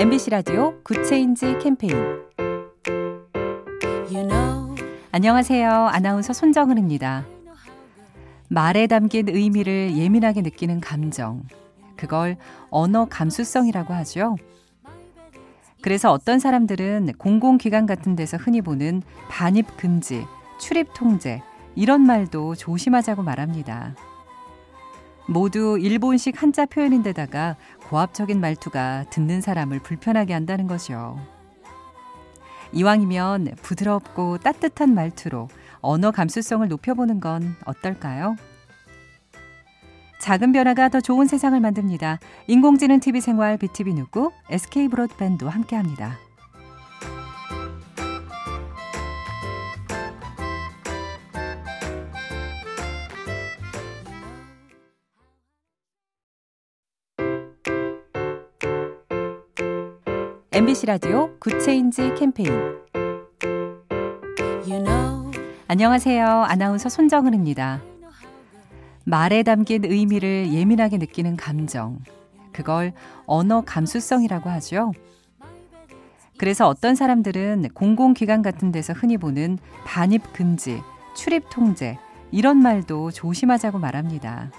[0.00, 1.94] MBC 라디오 Good Change 캠페인
[4.10, 4.74] you know.
[5.12, 5.70] 안녕하세요.
[5.70, 7.26] 아나운서 손정은입니다.
[8.48, 11.42] 말에 담긴 의미를 예민하게 느끼는 감정.
[11.98, 12.38] 그걸
[12.70, 14.36] 언어 감수성이라고 하죠.
[15.82, 20.24] 그래서 어떤 사람들은 공공기관 같은 데서 흔히 보는 반입 금지,
[20.58, 21.42] 출입 통제,
[21.74, 23.94] 이런 말도 조심하자고 말합니다.
[25.30, 27.54] 모두 일본식 한자 표현인데다가
[27.88, 31.20] 고압적인 말투가 듣는 사람을 불편하게 한다는 것이요.
[32.72, 35.48] 이왕이면 부드럽고 따뜻한 말투로
[35.80, 38.34] 언어 감수성을 높여보는 건 어떨까요?
[40.20, 42.18] 작은 변화가 더 좋은 세상을 만듭니다.
[42.48, 46.18] 인공지능 TV 생활 BTV 누구 SK 브로드밴드와 함께합니다.
[60.60, 62.52] MBC 라디오 Good Change 캠페인
[64.68, 65.30] you know.
[65.68, 66.26] 안녕하세요.
[66.26, 67.80] 아나운서 손정은입니다.
[69.06, 72.00] 말에 담긴 의미를 예민하게 느끼는 감정.
[72.52, 72.92] 그걸
[73.24, 74.92] 언어 감수성이라고 하죠.
[76.36, 80.82] 그래서 어떤 사람들은 공공기관 같은 데서 흔히 보는 반입 금지,
[81.16, 81.96] 출입 통제,
[82.32, 84.50] 이런 말도 조심하자고 말합니다.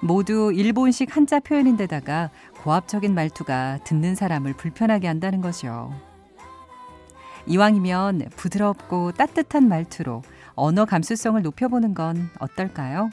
[0.00, 2.30] 모두 일본식 한자 표현인데다가
[2.62, 5.92] 고압적인 말투가 듣는 사람을 불편하게 한다는 것이요.
[7.46, 10.22] 이왕이면 부드럽고 따뜻한 말투로
[10.54, 13.10] 언어 감수성을 높여보는 건 어떨까요?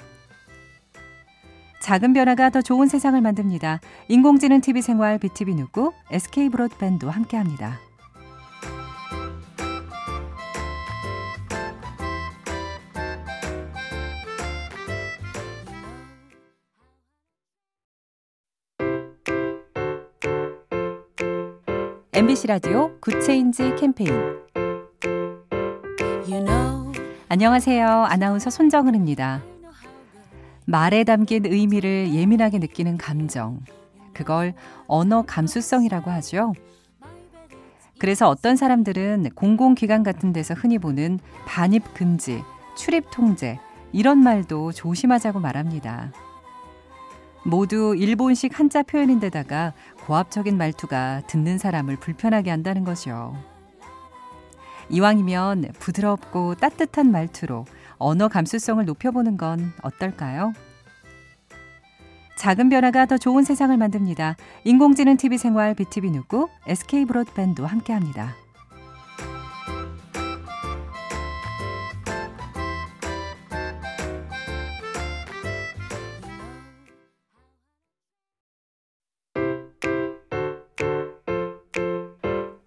[1.81, 3.79] 작은 변화가 더 좋은 세상을 만듭니다.
[4.07, 7.79] 인공지능 TV 생활 BTV 누구 SK 브로드밴드와 함께합니다.
[22.15, 24.09] MBC 라디오 Good Change 캠페인
[26.25, 26.93] you know.
[27.27, 27.85] 안녕하세요.
[27.85, 29.43] 아나운서 손정은입니다.
[30.65, 33.59] 말에 담긴 의미를 예민하게 느끼는 감정.
[34.13, 34.53] 그걸
[34.87, 36.53] 언어 감수성이라고 하죠.
[37.99, 42.41] 그래서 어떤 사람들은 공공기관 같은 데서 흔히 보는 반입 금지,
[42.77, 43.59] 출입 통제,
[43.91, 46.13] 이런 말도 조심하자고 말합니다.
[47.45, 49.73] 모두 일본식 한자 표현인데다가
[50.05, 53.35] 고압적인 말투가 듣는 사람을 불편하게 한다는 것이요.
[54.89, 57.65] 이왕이면 부드럽고 따뜻한 말투로
[57.97, 60.53] 언어 감수성을 높여보는 건 어떨까요?
[62.37, 64.35] 작은 변화가 더 좋은 세상을 만듭니다.
[64.63, 68.44] 인공지능 TV 생활 BTV 누구 SK 브로드밴드와 함께합니다.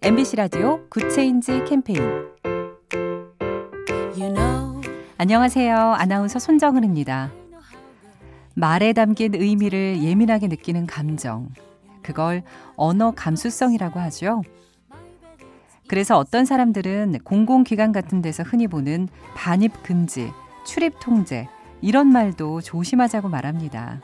[0.09, 2.01] MBC 라디오 Good Change 캠페인
[4.17, 4.81] you know.
[5.19, 5.77] 안녕하세요.
[5.77, 7.31] 아나운서 손정은입니다.
[8.55, 11.51] 말에 담긴 의미를 예민하게 느끼는 감정.
[12.03, 12.43] 그걸
[12.77, 14.41] 언어 감수성이라고 하죠.
[15.89, 20.31] 그래서 어떤 사람들은 공공기관 같은 데서 흔히 보는 반입 금지,
[20.65, 21.49] 출입 통제,
[21.83, 24.01] 이런 말도 조심하자고 말합니다.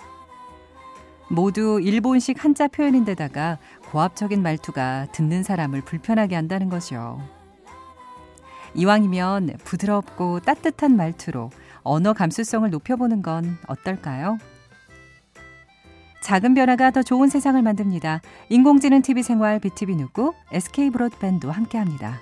[1.35, 3.59] 모두 일본식 한자 표현인데다가
[3.91, 7.21] 고압적인 말투가 듣는 사람을 불편하게 한다는 것이요.
[8.75, 11.51] 이왕이면 부드럽고 따뜻한 말투로
[11.83, 14.39] 언어 감수성을 높여보는 건 어떨까요?
[16.23, 18.23] 작은 변화가 더 좋은 세상을 만듭니다.
[18.49, 22.19] 인공지능 TV 생활 BTV 누구 SK 브로드밴드와 함께합니다.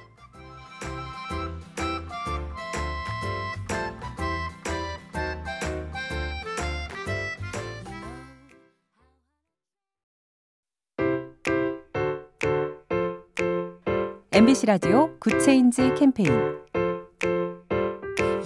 [14.35, 16.31] MBC 라디오 Good Change 캠페인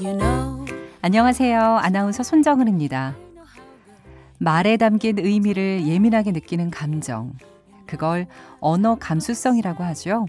[0.03, 0.65] you know.
[1.01, 1.61] 안녕하세요.
[1.61, 3.15] 아나운서 손정은입니다.
[4.39, 7.35] 말에 담긴 의미를 예민하게 느끼는 감정.
[7.87, 8.27] 그걸
[8.59, 10.27] 언어 감수성이라고 하죠.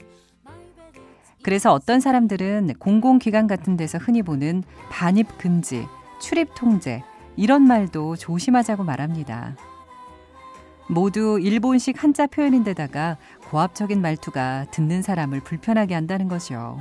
[1.42, 5.88] 그래서 어떤 사람들은 공공기관 같은 데서 흔히 보는 반입 금지,
[6.22, 7.02] 출입 통제,
[7.36, 9.56] 이런 말도 조심하자고 말합니다.
[10.90, 13.18] 모두 일본식 한자 표현인데다가
[13.50, 16.80] 고압적인 말투가 듣는 사람을 불편하게 한다는 것이요.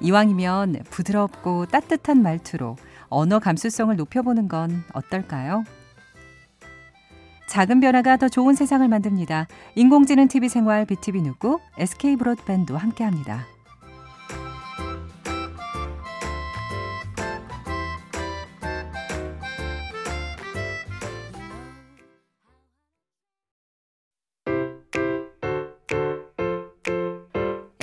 [0.00, 2.76] 이왕이면 부드럽고 따뜻한 말투로
[3.08, 5.64] 언어 감수성을 높여보는 건 어떨까요?
[7.48, 9.46] 작은 변화가 더 좋은 세상을 만듭니다.
[9.76, 13.46] 인공지능 TV 생활 BTV 누구 SK 브로드밴드와 함께합니다.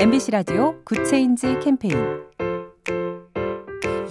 [0.01, 1.95] MBC 라디오 Good Change 캠페인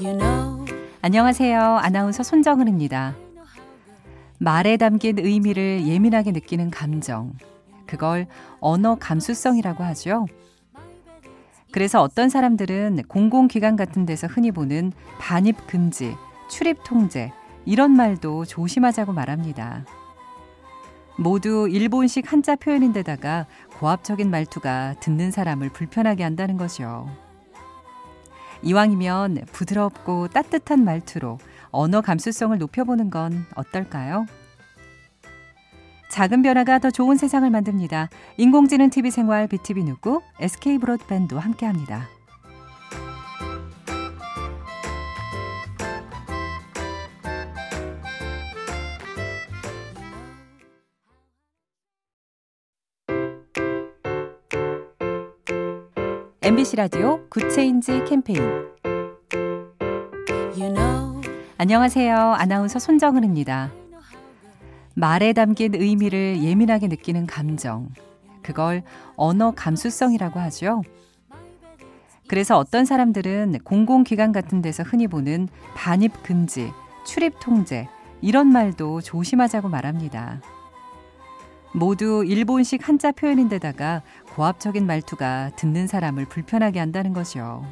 [0.01, 0.65] you know.
[1.03, 1.61] 안녕하세요.
[1.61, 3.17] 아나운서 손정은입니다.
[4.39, 7.33] 말에 담긴 의미를 예민하게 느끼는 감정.
[7.89, 8.29] 그걸
[8.61, 10.27] 언어 감수성이라고 하죠.
[11.73, 16.15] 그래서 어떤 사람들은 공공기관 같은 데서 흔히 보는 반입 금지,
[16.49, 17.33] 출입 통제,
[17.65, 19.85] 이런 말도 조심하자고 말합니다.
[21.19, 23.47] 모두 일본식 한자 표현인데다가
[23.79, 27.09] 고압적인 말투가 듣는 사람을 불편하게 한다는 거죠.
[28.63, 31.39] 이왕이면 부드럽고 따뜻한 말투로
[31.71, 34.27] 언어 감수성을 높여보는 건 어떨까요?
[36.11, 38.09] 작은 변화가 더 좋은 세상을 만듭니다.
[38.37, 42.09] 인공지능 TV 생활 BTV 누구 SK 브로드밴드와 함께합니다.
[56.43, 58.41] MBC 라디오 Good Change 캠페인
[60.57, 61.21] you know.
[61.59, 62.17] 안녕하세요.
[62.17, 63.71] 아나운서 손정은입니다.
[64.95, 67.91] 말에 담긴 의미를 예민하게 느끼는 감정.
[68.41, 68.83] 그걸
[69.17, 70.81] 언어 감수성이라고 하죠.
[72.27, 76.73] 그래서 어떤 사람들은 공공기관 같은 데서 흔히 보는 반입 금지,
[77.05, 77.87] 출입 통제,
[78.23, 80.41] 이런 말도 조심하자고 말합니다.
[81.73, 84.03] 모두 일본식 한자 표현인데다가
[84.35, 87.65] 고압적인 말투가 듣는 사람을 불편하게 한다는 거죠.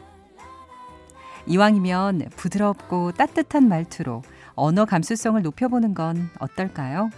[1.47, 4.23] 이왕이면 부드럽고 따뜻한 말투로
[4.55, 7.11] 언어 감수성을 높여보는 건 어떨까요?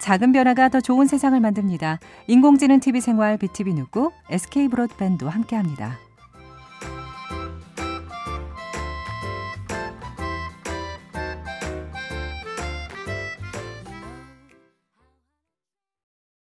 [0.00, 1.98] 작은 변화가 더 좋은 세상을 만듭니다.
[2.26, 6.03] 인공지능 TV 생활 BTV 누구 SK 브로드밴드와 함께합니다.